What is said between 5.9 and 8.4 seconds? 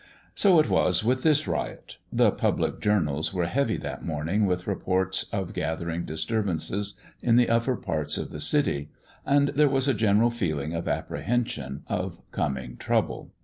disturbances in the upper parts of the